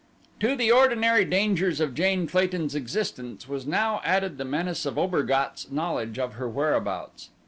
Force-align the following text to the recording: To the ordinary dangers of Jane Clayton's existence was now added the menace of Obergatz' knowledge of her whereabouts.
To 0.39 0.55
the 0.55 0.71
ordinary 0.71 1.25
dangers 1.25 1.79
of 1.79 1.93
Jane 1.93 2.25
Clayton's 2.25 2.73
existence 2.73 3.47
was 3.47 3.67
now 3.67 4.01
added 4.03 4.39
the 4.39 4.45
menace 4.45 4.83
of 4.87 4.97
Obergatz' 4.97 5.69
knowledge 5.71 6.17
of 6.17 6.33
her 6.33 6.49
whereabouts. 6.49 7.29